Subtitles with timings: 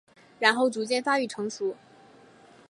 [0.39, 1.75] 然后逐渐发育成熟。